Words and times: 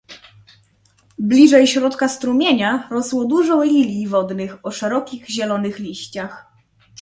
"Bliżej 1.19 1.67
środka 1.67 2.07
strumienia 2.09 2.87
rosło 2.91 3.25
dużo 3.25 3.63
lilij 3.63 4.07
wodnych 4.07 4.57
o 4.65 4.71
szerokich, 4.71 5.29
zielonych 5.29 5.79
liściach." 5.79 6.45